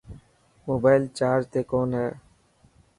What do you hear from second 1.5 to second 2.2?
تي ڪون هي.